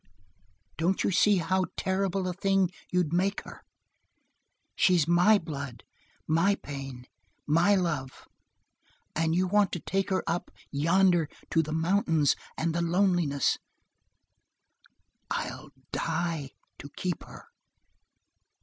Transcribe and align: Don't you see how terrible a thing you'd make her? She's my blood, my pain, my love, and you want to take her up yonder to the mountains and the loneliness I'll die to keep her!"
Don't 0.79 1.03
you 1.03 1.11
see 1.11 1.35
how 1.35 1.65
terrible 1.77 2.27
a 2.27 2.33
thing 2.33 2.71
you'd 2.91 3.13
make 3.13 3.43
her? 3.43 3.61
She's 4.75 5.07
my 5.07 5.37
blood, 5.37 5.83
my 6.27 6.55
pain, 6.55 7.05
my 7.45 7.75
love, 7.75 8.27
and 9.15 9.35
you 9.35 9.45
want 9.45 9.71
to 9.73 9.79
take 9.79 10.09
her 10.09 10.23
up 10.25 10.49
yonder 10.71 11.29
to 11.51 11.61
the 11.61 11.71
mountains 11.71 12.35
and 12.57 12.73
the 12.73 12.81
loneliness 12.81 13.59
I'll 15.29 15.69
die 15.91 16.49
to 16.79 16.89
keep 16.95 17.23
her!" 17.23 17.49